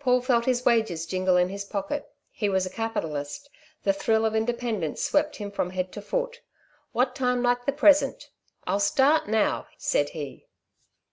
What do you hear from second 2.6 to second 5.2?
a capitalist. The thrill of independence